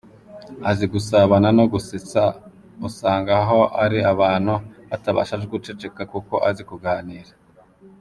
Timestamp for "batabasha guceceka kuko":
4.89-6.33